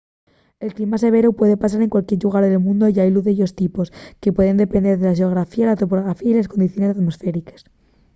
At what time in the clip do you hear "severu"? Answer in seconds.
1.05-1.29